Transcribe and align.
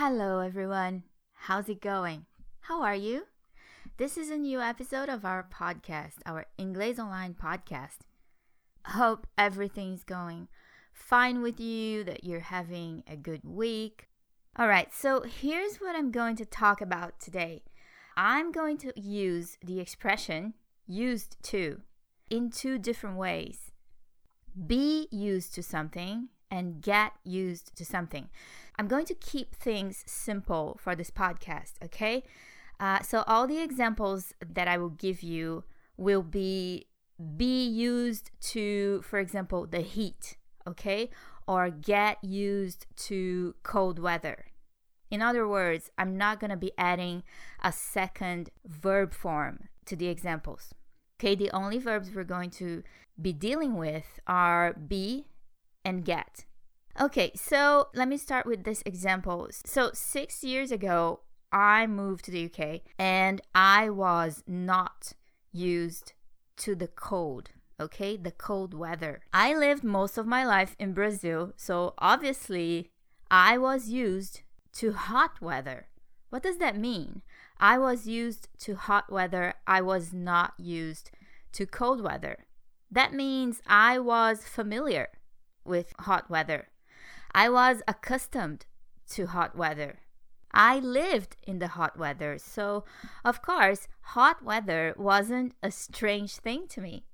Hello, 0.00 0.38
everyone. 0.38 1.02
How's 1.32 1.68
it 1.68 1.80
going? 1.80 2.26
How 2.60 2.82
are 2.82 2.94
you? 2.94 3.24
This 3.96 4.16
is 4.16 4.30
a 4.30 4.36
new 4.36 4.60
episode 4.60 5.08
of 5.08 5.24
our 5.24 5.44
podcast, 5.52 6.18
our 6.24 6.46
Inglês 6.56 7.00
Online 7.00 7.34
podcast. 7.34 8.06
Hope 8.86 9.26
everything's 9.36 10.04
going 10.04 10.46
fine 10.92 11.42
with 11.42 11.58
you, 11.58 12.04
that 12.04 12.22
you're 12.22 12.38
having 12.38 13.02
a 13.08 13.16
good 13.16 13.40
week. 13.42 14.06
All 14.54 14.68
right, 14.68 14.94
so 14.94 15.22
here's 15.22 15.78
what 15.78 15.96
I'm 15.96 16.12
going 16.12 16.36
to 16.36 16.46
talk 16.46 16.80
about 16.80 17.18
today. 17.18 17.64
I'm 18.16 18.52
going 18.52 18.76
to 18.76 18.92
use 18.94 19.58
the 19.64 19.80
expression 19.80 20.54
used 20.86 21.42
to 21.46 21.80
in 22.30 22.50
two 22.50 22.78
different 22.78 23.16
ways 23.16 23.72
be 24.64 25.08
used 25.10 25.56
to 25.56 25.62
something 25.64 26.28
and 26.50 26.80
get 26.80 27.12
used 27.24 27.76
to 27.76 27.84
something. 27.84 28.28
I'm 28.78 28.88
going 28.88 29.06
to 29.06 29.14
keep 29.14 29.54
things 29.54 30.04
simple 30.06 30.78
for 30.80 30.94
this 30.94 31.10
podcast, 31.10 31.72
okay? 31.84 32.24
Uh, 32.78 33.02
so, 33.02 33.24
all 33.26 33.46
the 33.46 33.60
examples 33.60 34.32
that 34.40 34.68
I 34.68 34.78
will 34.78 34.90
give 34.90 35.22
you 35.22 35.64
will 35.96 36.22
be 36.22 36.86
be 37.36 37.66
used 37.66 38.30
to, 38.40 39.02
for 39.02 39.18
example, 39.18 39.66
the 39.66 39.80
heat, 39.80 40.36
okay? 40.66 41.10
Or 41.46 41.70
get 41.70 42.22
used 42.22 42.86
to 43.08 43.56
cold 43.64 43.98
weather. 43.98 44.46
In 45.10 45.22
other 45.22 45.48
words, 45.48 45.90
I'm 45.98 46.16
not 46.16 46.38
going 46.38 46.50
to 46.50 46.56
be 46.56 46.72
adding 46.78 47.22
a 47.62 47.72
second 47.72 48.50
verb 48.64 49.12
form 49.12 49.68
to 49.86 49.96
the 49.96 50.08
examples. 50.08 50.74
Okay, 51.18 51.34
the 51.34 51.50
only 51.50 51.78
verbs 51.78 52.14
we're 52.14 52.24
going 52.24 52.50
to 52.50 52.82
be 53.20 53.32
dealing 53.32 53.76
with 53.76 54.20
are 54.26 54.74
be 54.74 55.26
and 55.84 56.04
get. 56.04 56.44
Okay, 57.00 57.30
so 57.36 57.90
let 57.94 58.08
me 58.08 58.16
start 58.16 58.44
with 58.44 58.64
this 58.64 58.82
example. 58.84 59.48
So, 59.64 59.90
six 59.94 60.42
years 60.42 60.72
ago, 60.72 61.20
I 61.52 61.86
moved 61.86 62.24
to 62.24 62.32
the 62.32 62.46
UK 62.46 62.80
and 62.98 63.40
I 63.54 63.88
was 63.88 64.42
not 64.48 65.12
used 65.52 66.14
to 66.56 66.74
the 66.74 66.88
cold, 66.88 67.50
okay? 67.78 68.16
The 68.16 68.32
cold 68.32 68.74
weather. 68.74 69.20
I 69.32 69.54
lived 69.54 69.84
most 69.84 70.18
of 70.18 70.26
my 70.26 70.44
life 70.44 70.74
in 70.80 70.92
Brazil, 70.92 71.52
so 71.56 71.94
obviously 71.98 72.90
I 73.30 73.58
was 73.58 73.88
used 73.88 74.42
to 74.72 74.92
hot 74.92 75.40
weather. 75.40 75.86
What 76.30 76.42
does 76.42 76.58
that 76.58 76.76
mean? 76.76 77.22
I 77.60 77.78
was 77.78 78.08
used 78.08 78.48
to 78.64 78.74
hot 78.74 79.12
weather, 79.12 79.54
I 79.68 79.82
was 79.82 80.12
not 80.12 80.54
used 80.58 81.12
to 81.52 81.64
cold 81.64 82.02
weather. 82.02 82.46
That 82.90 83.14
means 83.14 83.62
I 83.68 84.00
was 84.00 84.42
familiar 84.42 85.08
with 85.64 85.92
hot 86.00 86.28
weather. 86.28 86.70
I 87.40 87.48
was 87.48 87.82
accustomed 87.86 88.66
to 89.10 89.26
hot 89.28 89.56
weather. 89.56 90.00
I 90.52 90.80
lived 90.80 91.36
in 91.46 91.60
the 91.60 91.68
hot 91.68 91.96
weather, 91.96 92.36
so 92.36 92.84
of 93.24 93.42
course, 93.42 93.86
hot 94.00 94.42
weather 94.42 94.92
wasn't 94.98 95.54
a 95.62 95.70
strange 95.70 96.38
thing 96.38 96.66
to 96.66 96.80
me. 96.80 97.04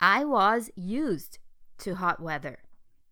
I 0.00 0.24
was 0.24 0.70
used 0.76 1.40
to 1.80 1.96
hot 1.96 2.20
weather. 2.20 2.60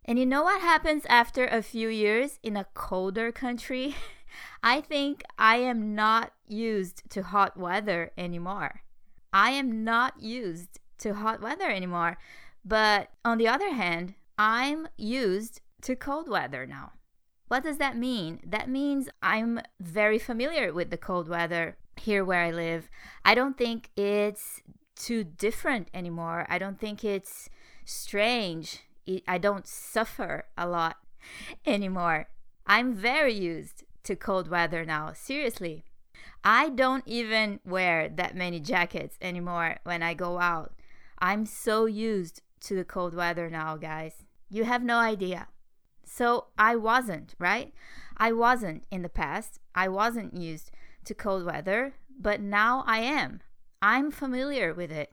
And 0.07 0.19
you 0.19 0.25
know 0.25 0.45
what 0.45 0.63
happens 0.63 1.05
after 1.05 1.45
a 1.45 1.61
few 1.61 1.91
years 1.91 2.39
in 2.43 2.57
a 2.57 2.69
colder 2.73 3.31
country? 3.31 3.95
I 4.63 4.81
think 4.81 5.23
I 5.37 5.57
am 5.57 5.95
not 5.95 6.33
used 6.49 7.03
to 7.11 7.25
hot 7.25 7.59
weather 7.59 8.11
anymore. 8.17 8.81
I 9.35 9.51
am 9.51 9.85
not 9.85 10.19
used 10.19 10.81
to 11.01 11.13
hot 11.13 11.43
weather 11.43 11.69
anymore. 11.69 12.17
But 12.65 13.11
on 13.23 13.37
the 13.37 13.49
other 13.49 13.75
hand, 13.75 14.15
I'm 14.39 14.89
used 14.97 15.61
to 15.85 15.95
cold 15.95 16.29
weather 16.29 16.67
now. 16.67 16.93
What 17.49 17.63
does 17.63 17.77
that 17.77 17.97
mean? 17.97 18.41
That 18.45 18.71
means 18.71 19.09
I'm 19.23 19.61
very 19.79 20.19
familiar 20.19 20.73
with 20.73 20.91
the 20.91 20.97
cold 20.97 21.29
weather 21.29 21.77
here 21.97 22.25
where 22.25 22.41
I 22.41 22.51
live. 22.51 22.89
I 23.25 23.35
don't 23.35 23.59
think 23.59 23.91
it's 23.95 24.63
too 24.97 25.25
different 25.25 25.89
anymore. 25.93 26.47
I 26.49 26.59
don't 26.59 26.81
think 26.81 27.05
it's 27.05 27.51
strange. 27.85 28.81
I 29.29 29.37
don't 29.37 29.67
suffer 29.67 30.47
a 30.57 30.67
lot 30.67 30.97
anymore. 31.67 32.29
I'm 32.67 32.95
very 32.95 33.35
used 33.35 33.85
to 34.05 34.17
cold 34.17 34.49
weather 34.49 34.87
now. 34.87 35.13
Seriously. 35.13 35.85
I 36.43 36.71
don't 36.71 37.07
even 37.07 37.61
wear 37.67 38.09
that 38.09 38.35
many 38.35 38.59
jackets 38.59 39.19
anymore 39.21 39.77
when 39.85 40.03
I 40.03 40.15
go 40.15 40.39
out. 40.39 40.73
I'm 41.19 41.45
so 41.45 41.85
used 41.85 42.41
to 42.61 42.75
the 42.75 42.85
cold 42.85 43.15
weather 43.15 43.51
now, 43.51 43.77
guys. 43.77 44.25
You 44.49 44.65
have 44.65 44.83
no 44.83 44.99
idea. 44.99 45.49
So 46.07 46.47
I 46.59 46.77
wasn't, 46.77 47.35
right? 47.39 47.73
I 48.17 48.33
wasn't 48.33 48.85
in 48.91 49.03
the 49.03 49.09
past. 49.09 49.61
I 49.75 49.89
wasn't 49.89 50.37
used 50.37 50.71
to 51.05 51.15
cold 51.15 51.45
weather, 51.45 51.95
but 52.19 52.41
now 52.41 52.85
I 52.87 52.99
am. 52.99 53.41
I'm 53.83 54.11
familiar 54.11 54.73
with 54.73 54.91
it. 54.91 55.13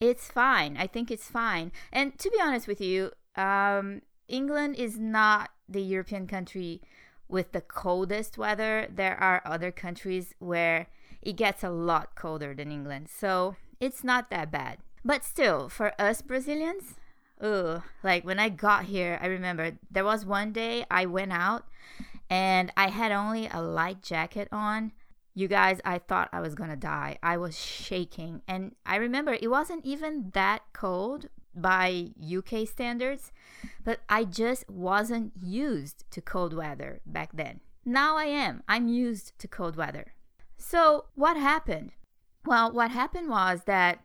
It's 0.00 0.30
fine. 0.30 0.76
I 0.76 0.86
think 0.86 1.10
it's 1.10 1.28
fine. 1.28 1.72
And 1.92 2.18
to 2.18 2.30
be 2.30 2.40
honest 2.40 2.66
with 2.66 2.80
you, 2.80 3.12
um, 3.36 4.02
England 4.28 4.76
is 4.76 4.98
not 4.98 5.50
the 5.68 5.82
European 5.82 6.26
country 6.26 6.82
with 7.28 7.52
the 7.52 7.60
coldest 7.60 8.36
weather. 8.36 8.86
There 8.90 9.16
are 9.16 9.42
other 9.44 9.72
countries 9.72 10.34
where 10.38 10.88
it 11.22 11.36
gets 11.36 11.62
a 11.62 11.70
lot 11.70 12.14
colder 12.14 12.54
than 12.54 12.70
England. 12.70 13.08
So 13.08 13.56
it's 13.80 14.04
not 14.04 14.30
that 14.30 14.50
bad. 14.50 14.78
But 15.04 15.24
still, 15.24 15.68
for 15.68 15.92
us 16.00 16.22
Brazilians, 16.22 16.96
ugh, 17.42 17.82
like 18.02 18.24
when 18.24 18.38
I 18.38 18.48
got 18.48 18.84
here, 18.84 19.18
I 19.20 19.26
remember 19.26 19.72
there 19.90 20.04
was 20.04 20.24
one 20.24 20.52
day 20.52 20.86
I 20.90 21.06
went 21.06 21.32
out 21.32 21.64
and 22.30 22.72
I 22.76 22.88
had 22.88 23.12
only 23.12 23.48
a 23.48 23.60
light 23.60 24.02
jacket 24.02 24.48
on. 24.52 24.92
You 25.34 25.48
guys, 25.48 25.80
I 25.84 25.98
thought 25.98 26.28
I 26.32 26.40
was 26.40 26.54
gonna 26.54 26.76
die. 26.76 27.18
I 27.22 27.36
was 27.36 27.58
shaking. 27.58 28.42
And 28.46 28.74
I 28.86 28.96
remember 28.96 29.32
it 29.32 29.50
wasn't 29.50 29.84
even 29.84 30.30
that 30.34 30.62
cold 30.72 31.28
by 31.54 32.10
UK 32.22 32.66
standards, 32.66 33.32
but 33.84 34.00
I 34.08 34.24
just 34.24 34.68
wasn't 34.70 35.32
used 35.42 36.04
to 36.10 36.20
cold 36.20 36.54
weather 36.54 37.00
back 37.04 37.30
then. 37.34 37.60
Now 37.84 38.16
I 38.16 38.26
am. 38.26 38.62
I'm 38.68 38.88
used 38.88 39.38
to 39.38 39.48
cold 39.48 39.76
weather. 39.76 40.14
So, 40.56 41.06
what 41.14 41.36
happened? 41.36 41.92
Well, 42.44 42.70
what 42.72 42.92
happened 42.92 43.28
was 43.28 43.62
that 43.66 44.04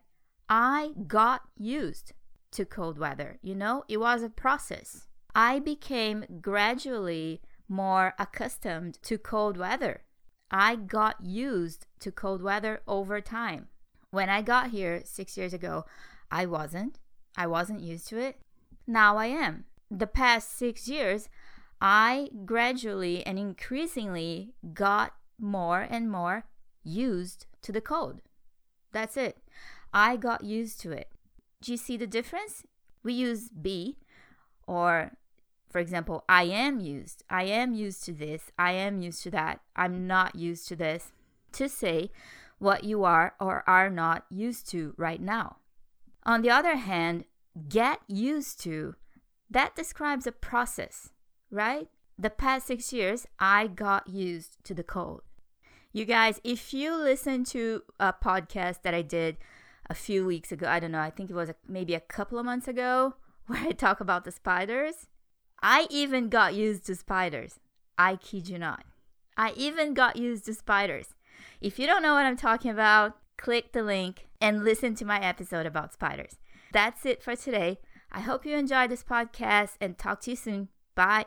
I 0.50 0.92
got 1.08 1.44
used 1.58 2.14
to 2.52 2.66
cold 2.66 2.98
weather. 2.98 3.40
You 3.42 3.56
know, 3.56 3.84
it 3.88 3.98
was 3.98 4.24
a 4.24 4.30
process. 4.30 5.08
I 5.36 5.60
became 5.60 6.26
gradually 6.42 7.42
more 7.70 8.14
accustomed 8.18 9.00
to 9.04 9.18
cold 9.18 9.58
weather. 9.58 10.02
I 10.50 10.76
got 10.76 11.24
used 11.24 11.86
to 12.00 12.12
cold 12.12 12.42
weather 12.42 12.82
over 12.88 13.20
time. 13.22 13.68
When 14.12 14.30
I 14.30 14.42
got 14.42 14.72
here 14.72 15.02
six 15.04 15.38
years 15.38 15.54
ago, 15.54 15.86
I 16.32 16.46
wasn't. 16.46 17.00
I 17.36 17.48
wasn't 17.48 17.82
used 17.82 18.08
to 18.10 18.18
it. 18.18 18.40
Now 18.88 19.18
I 19.18 19.28
am. 19.28 19.66
The 19.92 20.08
past 20.08 20.58
six 20.58 20.88
years, 20.88 21.30
I 21.82 22.30
gradually 22.46 23.26
and 23.26 23.38
increasingly 23.38 24.54
got 24.74 25.14
more 25.40 25.82
and 25.82 26.10
more 26.10 26.46
used 26.84 27.46
to 27.62 27.72
the 27.72 27.82
cold. 27.82 28.22
That's 28.92 29.18
it. 29.18 29.38
I 29.94 30.16
got 30.18 30.44
used 30.44 30.80
to 30.82 30.92
it. 30.92 31.10
Do 31.62 31.72
you 31.72 31.78
see 31.78 31.98
the 31.98 32.08
difference? 32.08 32.64
We 33.04 33.14
use 33.14 33.50
be, 33.50 33.98
or 34.68 35.14
for 35.70 35.80
example, 35.80 36.24
I 36.30 36.44
am 36.44 36.80
used. 36.80 37.24
I 37.30 37.44
am 37.44 37.74
used 37.74 38.04
to 38.06 38.14
this. 38.14 38.52
I 38.58 38.72
am 38.74 39.02
used 39.02 39.24
to 39.24 39.32
that. 39.32 39.62
I'm 39.76 40.08
not 40.08 40.36
used 40.36 40.68
to 40.70 40.76
this. 40.76 41.12
To 41.54 41.70
say 41.70 42.12
what 42.60 42.84
you 42.84 43.04
are 43.04 43.36
or 43.40 43.64
are 43.68 43.90
not 43.90 44.26
used 44.30 44.70
to 44.72 44.94
right 44.98 45.22
now. 45.22 45.58
On 46.24 46.42
the 46.42 46.50
other 46.50 46.76
hand, 46.76 47.26
get 47.70 48.00
used 48.08 48.60
to, 48.62 48.96
that 49.50 49.76
describes 49.76 50.28
a 50.28 50.32
process, 50.32 51.12
right? 51.50 51.88
The 52.20 52.30
past 52.30 52.68
six 52.68 52.92
years, 52.92 53.28
I 53.40 53.68
got 53.68 54.10
used 54.10 54.64
to 54.66 54.74
the 54.74 54.84
cold. 54.84 55.22
You 55.94 56.06
guys, 56.06 56.42
if 56.44 56.74
you 56.74 56.96
listen 56.96 57.44
to 57.46 57.84
a 58.00 58.14
podcast 58.14 58.82
that 58.82 58.94
I 58.94 59.02
did 59.02 59.38
a 59.90 59.96
few 59.96 60.26
weeks 60.26 60.52
ago. 60.52 60.68
I 60.68 60.80
don't 60.80 60.92
know. 60.92 61.00
I 61.00 61.10
think 61.10 61.30
it 61.30 61.36
was 61.36 61.50
a, 61.50 61.56
maybe 61.68 61.94
a 61.94 62.00
couple 62.00 62.40
of 62.40 62.46
months 62.46 62.68
ago 62.68 63.16
where 63.48 63.60
I 63.60 63.72
talk 63.72 64.00
about 64.00 64.26
the 64.26 64.32
spiders. 64.32 65.08
I 65.62 65.88
even 65.90 66.30
got 66.30 66.54
used 66.54 66.86
to 66.88 66.96
spiders. 66.96 67.60
I 67.98 68.16
kid 68.16 68.48
you 68.48 68.60
not. 68.60 68.86
I 69.36 69.54
even 69.56 69.94
got 69.94 70.16
used 70.16 70.46
to 70.46 70.54
spiders. 70.54 71.16
If 71.62 71.80
you 71.80 71.88
don't 71.88 72.04
know 72.04 72.14
what 72.14 72.26
I'm 72.26 72.38
talking 72.38 72.72
about, 72.72 73.18
click 73.38 73.72
the 73.72 73.84
link 73.84 74.28
and 74.42 74.64
listen 74.64 74.96
to 74.96 75.06
my 75.06 75.20
episode 75.20 75.66
about 75.66 75.94
spiders. 75.94 76.38
That's 76.74 77.06
it 77.06 77.24
for 77.24 77.36
today. 77.36 77.80
I 78.12 78.22
hope 78.22 78.46
you 78.46 78.56
enjoyed 78.56 78.92
this 78.92 79.04
podcast 79.04 79.76
and 79.82 79.98
talk 79.98 80.22
to 80.22 80.32
you 80.32 80.36
soon. 80.36 80.70
Bye. 80.96 81.26